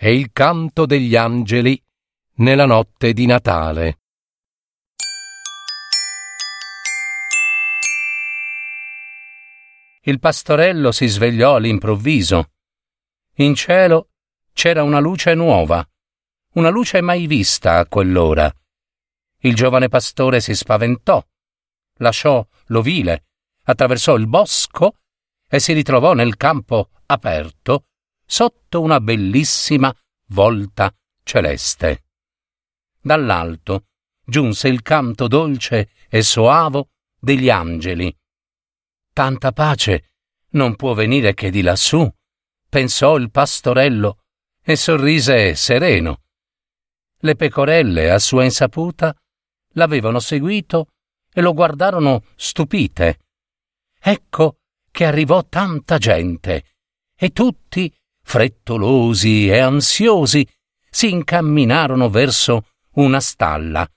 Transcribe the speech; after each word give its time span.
e 0.00 0.14
il 0.14 0.30
canto 0.32 0.86
degli 0.86 1.16
angeli 1.16 1.82
nella 2.36 2.66
notte 2.66 3.12
di 3.12 3.26
Natale. 3.26 3.98
Il 10.02 10.20
pastorello 10.20 10.92
si 10.92 11.08
svegliò 11.08 11.56
all'improvviso. 11.56 12.52
In 13.38 13.56
cielo 13.56 14.10
c'era 14.52 14.84
una 14.84 15.00
luce 15.00 15.34
nuova, 15.34 15.86
una 16.54 16.68
luce 16.68 17.00
mai 17.00 17.26
vista 17.26 17.78
a 17.78 17.86
quell'ora. 17.86 18.52
Il 19.38 19.56
giovane 19.56 19.88
pastore 19.88 20.40
si 20.40 20.54
spaventò, 20.54 21.20
lasciò 21.96 22.46
l'ovile, 22.66 23.26
attraversò 23.64 24.14
il 24.14 24.28
bosco 24.28 25.00
e 25.48 25.58
si 25.58 25.72
ritrovò 25.72 26.14
nel 26.14 26.36
campo 26.36 26.90
aperto 27.06 27.87
sotto 28.30 28.82
una 28.82 29.00
bellissima 29.00 29.92
volta 30.26 30.94
celeste. 31.22 32.04
Dall'alto 33.00 33.86
giunse 34.22 34.68
il 34.68 34.82
canto 34.82 35.28
dolce 35.28 35.90
e 36.10 36.20
soavo 36.22 36.90
degli 37.18 37.48
angeli. 37.48 38.14
Tanta 39.14 39.52
pace 39.52 40.10
non 40.50 40.76
può 40.76 40.92
venire 40.92 41.32
che 41.32 41.50
di 41.50 41.62
lassù, 41.62 42.06
pensò 42.68 43.16
il 43.16 43.30
pastorello 43.30 44.24
e 44.62 44.76
sorrise 44.76 45.54
sereno. 45.54 46.24
Le 47.20 47.34
pecorelle, 47.34 48.10
a 48.10 48.18
sua 48.18 48.44
insaputa, 48.44 49.16
l'avevano 49.72 50.20
seguito 50.20 50.88
e 51.32 51.40
lo 51.40 51.54
guardarono 51.54 52.24
stupite. 52.36 53.20
Ecco 53.98 54.58
che 54.90 55.06
arrivò 55.06 55.44
tanta 55.44 55.96
gente 55.96 56.76
e 57.16 57.30
tutti 57.30 57.92
frettolosi 58.28 59.48
e 59.48 59.58
ansiosi, 59.58 60.46
si 60.90 61.10
incamminarono 61.10 62.10
verso 62.10 62.66
una 62.96 63.20
stalla. 63.20 63.90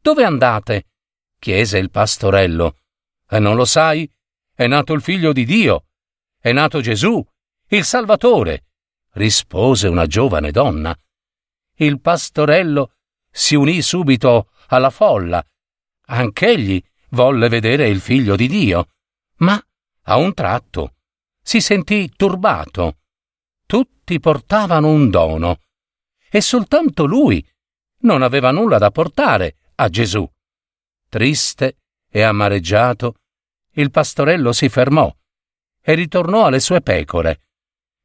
Dove 0.00 0.24
andate? 0.24 0.86
chiese 1.38 1.78
il 1.78 1.88
pastorello. 1.88 2.78
E 3.30 3.38
non 3.38 3.54
lo 3.54 3.64
sai? 3.64 4.10
È 4.52 4.66
nato 4.66 4.92
il 4.92 5.00
figlio 5.00 5.32
di 5.32 5.44
Dio. 5.44 5.84
È 6.36 6.50
nato 6.50 6.80
Gesù, 6.80 7.24
il 7.68 7.84
Salvatore, 7.84 8.64
rispose 9.12 9.86
una 9.86 10.06
giovane 10.06 10.50
donna. 10.50 10.92
Il 11.76 12.00
pastorello 12.00 12.94
si 13.30 13.54
unì 13.54 13.82
subito 13.82 14.50
alla 14.66 14.90
folla. 14.90 15.40
Anch'egli 16.06 16.82
volle 17.10 17.48
vedere 17.48 17.86
il 17.86 18.00
figlio 18.00 18.34
di 18.34 18.48
Dio, 18.48 18.88
ma 19.36 19.64
a 20.06 20.16
un 20.16 20.34
tratto 20.34 20.96
si 21.40 21.60
sentì 21.60 22.10
turbato 22.16 22.96
tutti 23.74 24.20
portavano 24.20 24.86
un 24.86 25.10
dono 25.10 25.58
e 26.30 26.40
soltanto 26.40 27.06
lui 27.06 27.44
non 28.02 28.22
aveva 28.22 28.52
nulla 28.52 28.78
da 28.78 28.92
portare 28.92 29.56
a 29.74 29.88
Gesù. 29.88 30.24
Triste 31.08 31.78
e 32.08 32.22
amareggiato, 32.22 33.16
il 33.72 33.90
pastorello 33.90 34.52
si 34.52 34.68
fermò 34.68 35.12
e 35.80 35.94
ritornò 35.94 36.46
alle 36.46 36.60
sue 36.60 36.82
pecore. 36.82 37.48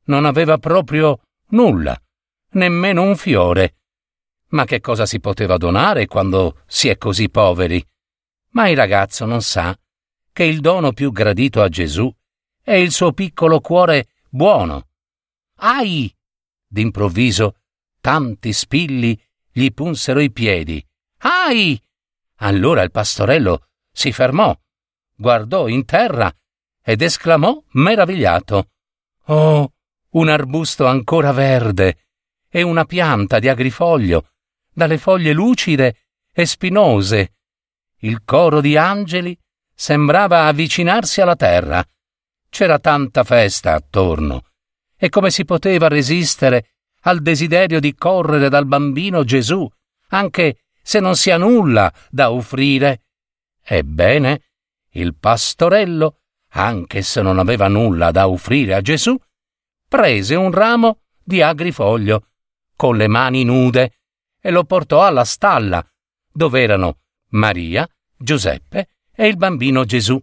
Non 0.06 0.26
aveva 0.26 0.58
proprio 0.58 1.20
nulla, 1.50 1.96
nemmeno 2.54 3.04
un 3.04 3.16
fiore. 3.16 3.76
Ma 4.48 4.66
che 4.66 4.80
cosa 4.80 5.06
si 5.06 5.20
poteva 5.20 5.58
donare 5.58 6.08
quando 6.08 6.64
si 6.66 6.88
è 6.88 6.98
così 6.98 7.30
poveri? 7.30 7.86
Ma 8.54 8.70
il 8.70 8.76
ragazzo 8.76 9.26
non 9.26 9.44
sa 9.44 9.78
che 10.34 10.44
il 10.46 10.62
dono 10.62 10.94
più 10.94 11.12
gradito 11.12 11.62
a 11.62 11.70
Gesù 11.70 12.12
è 12.60 12.74
il 12.74 12.90
suo 12.92 13.12
piccolo 13.12 13.60
cuore 13.60 14.08
buono 14.30 14.88
Ai! 15.60 16.14
D'improvviso 16.68 17.56
tanti 18.00 18.54
spilli 18.54 19.20
gli 19.52 19.72
punsero 19.72 20.20
i 20.20 20.32
piedi. 20.32 20.86
Ai! 21.20 21.82
Allora 22.38 22.82
il 22.84 22.92
pastorello 22.92 23.68
si 23.92 24.12
fermò, 24.14 24.58
guardò 25.16 25.68
in 25.68 25.84
terra 25.84 26.34
ed 26.82 27.02
esclamò 27.02 27.62
meravigliato. 27.72 28.70
Oh, 29.26 29.74
un 30.12 30.30
arbusto 30.30 30.86
ancora 30.86 31.32
verde 31.34 32.06
e 32.50 32.62
una 32.62 32.86
pianta 32.86 33.40
di 33.40 33.50
agrifoglio, 33.50 34.30
dalle 34.72 34.98
foglie 34.98 35.34
lucide 35.34 36.06
e 36.32 36.46
spinose. 36.46 37.34
Il 38.00 38.24
coro 38.24 38.62
di 38.62 38.78
angeli 38.78 39.38
sembrava 39.74 40.46
avvicinarsi 40.46 41.20
alla 41.20 41.36
terra. 41.36 41.86
C'era 42.48 42.80
tanta 42.80 43.24
festa 43.26 43.74
attorno 43.74 44.49
e 45.02 45.08
come 45.08 45.32
si 45.32 45.46
poteva 45.46 45.88
resistere 45.88 46.72
al 47.04 47.22
desiderio 47.22 47.80
di 47.80 47.96
correre 47.96 48.50
dal 48.50 48.66
bambino 48.66 49.24
Gesù, 49.24 49.66
anche 50.10 50.66
se 50.82 51.00
non 51.00 51.16
si 51.16 51.32
ha 51.32 51.38
nulla 51.38 51.92
da 52.10 52.32
offrire? 52.32 53.04
Ebbene, 53.64 54.42
il 54.94 55.16
pastorello, 55.16 56.20
anche 56.50 57.02
se 57.02 57.22
non 57.22 57.40
aveva 57.40 57.70
nulla 57.70 58.12
da 58.12 58.28
offrire 58.28 58.74
a 58.74 58.82
Gesù, 58.82 59.18
prese 59.88 60.36
un 60.36 60.52
ramo 60.52 61.04
di 61.24 61.42
agrifoglio 61.42 62.28
con 62.76 62.98
le 62.98 63.08
mani 63.08 63.46
nude 63.46 64.00
e 64.42 64.52
lo 64.52 64.66
portò 64.66 65.06
alla 65.06 65.24
stalla, 65.24 65.86
dove 66.30 66.62
erano 66.62 67.00
Maria, 67.30 67.88
Giuseppe 68.18 68.90
e 69.16 69.28
il 69.28 69.38
bambino 69.38 69.86
Gesù. 69.86 70.22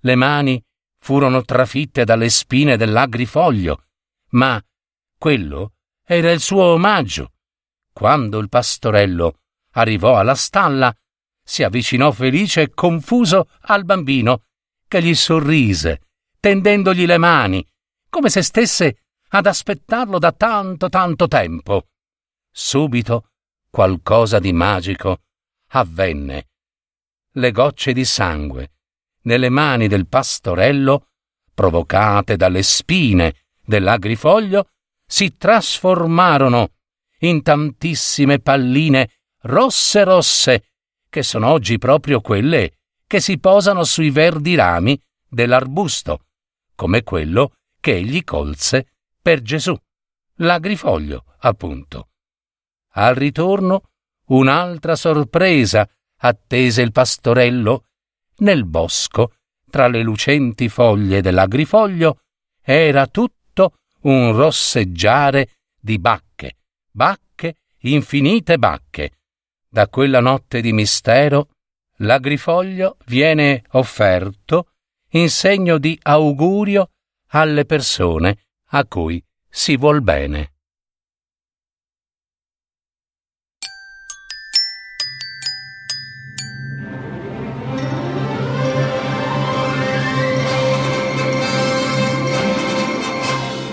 Le 0.00 0.14
mani 0.16 0.62
furono 0.98 1.42
trafitte 1.44 2.04
dalle 2.04 2.28
spine 2.28 2.76
dell'agrifoglio 2.76 3.84
ma 4.32 4.62
quello 5.18 5.74
era 6.04 6.30
il 6.30 6.40
suo 6.40 6.62
omaggio. 6.64 7.32
Quando 7.92 8.38
il 8.38 8.48
pastorello 8.48 9.40
arrivò 9.72 10.18
alla 10.18 10.34
stalla, 10.34 10.94
si 11.42 11.62
avvicinò 11.62 12.12
felice 12.12 12.62
e 12.62 12.70
confuso 12.74 13.48
al 13.62 13.84
bambino, 13.84 14.44
che 14.86 15.02
gli 15.02 15.14
sorrise, 15.14 16.08
tendendogli 16.38 17.06
le 17.06 17.18
mani, 17.18 17.66
come 18.08 18.28
se 18.28 18.42
stesse 18.42 19.04
ad 19.28 19.46
aspettarlo 19.46 20.18
da 20.18 20.32
tanto 20.32 20.88
tanto 20.88 21.28
tempo. 21.28 21.88
Subito 22.50 23.30
qualcosa 23.70 24.38
di 24.38 24.52
magico 24.52 25.22
avvenne. 25.68 26.48
Le 27.32 27.50
gocce 27.50 27.92
di 27.92 28.04
sangue 28.04 28.72
nelle 29.22 29.48
mani 29.48 29.88
del 29.88 30.08
pastorello, 30.08 31.08
provocate 31.54 32.36
dalle 32.36 32.62
spine 32.62 33.41
dell'agrifoglio 33.64 34.70
si 35.06 35.36
trasformarono 35.36 36.70
in 37.20 37.42
tantissime 37.42 38.40
palline 38.40 39.10
rosse 39.42 40.04
rosse, 40.04 40.72
che 41.08 41.22
sono 41.22 41.48
oggi 41.48 41.78
proprio 41.78 42.20
quelle 42.20 42.78
che 43.06 43.20
si 43.20 43.38
posano 43.38 43.84
sui 43.84 44.10
verdi 44.10 44.54
rami 44.54 45.00
dell'arbusto, 45.28 46.26
come 46.74 47.02
quello 47.02 47.56
che 47.78 47.96
egli 47.96 48.24
colse 48.24 48.92
per 49.20 49.42
Gesù, 49.42 49.76
l'agrifoglio, 50.36 51.24
appunto. 51.40 52.08
Al 52.94 53.14
ritorno, 53.14 53.90
un'altra 54.26 54.96
sorpresa 54.96 55.88
attese 56.16 56.82
il 56.82 56.92
pastorello. 56.92 57.86
Nel 58.38 58.64
bosco, 58.64 59.34
tra 59.70 59.88
le 59.88 60.02
lucenti 60.02 60.68
foglie 60.68 61.20
dell'agrifoglio, 61.20 62.22
era 62.60 63.06
tutto 63.06 63.41
un 64.02 64.32
rosseggiare 64.34 65.56
di 65.78 65.98
bacche, 65.98 66.56
bacche, 66.90 67.56
infinite 67.80 68.58
bacche. 68.58 69.12
Da 69.68 69.88
quella 69.88 70.20
notte 70.20 70.60
di 70.60 70.72
mistero 70.72 71.48
l'agrifoglio 71.98 72.96
viene 73.06 73.62
offerto 73.70 74.72
in 75.10 75.28
segno 75.28 75.78
di 75.78 75.98
augurio 76.02 76.90
alle 77.28 77.64
persone 77.64 78.38
a 78.68 78.84
cui 78.84 79.22
si 79.48 79.76
vuol 79.76 80.02
bene. 80.02 80.51